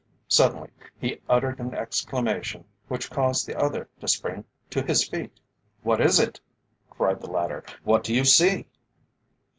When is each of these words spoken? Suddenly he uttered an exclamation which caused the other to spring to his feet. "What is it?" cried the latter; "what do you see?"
Suddenly 0.27 0.71
he 0.99 1.21
uttered 1.29 1.59
an 1.59 1.75
exclamation 1.75 2.65
which 2.87 3.11
caused 3.11 3.45
the 3.45 3.55
other 3.55 3.87
to 3.99 4.07
spring 4.07 4.45
to 4.71 4.81
his 4.81 5.07
feet. 5.07 5.39
"What 5.83 6.01
is 6.01 6.19
it?" 6.19 6.41
cried 6.89 7.19
the 7.21 7.29
latter; 7.29 7.63
"what 7.83 8.03
do 8.03 8.11
you 8.15 8.25
see?" 8.25 8.65